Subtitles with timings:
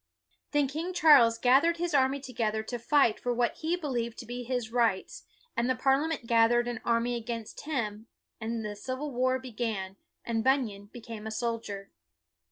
[0.49, 4.41] Then King Charles gathered his army together to fight for what he believed to be
[4.41, 8.07] his rights, and the Parliament gathered an army against him,
[8.39, 11.91] and the civil war be gan, and Bunyan became a soldier.